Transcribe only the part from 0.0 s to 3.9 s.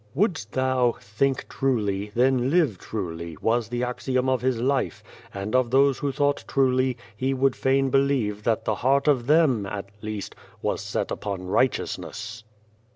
"Would'st thou 'think truly,' then 'live truly,' was the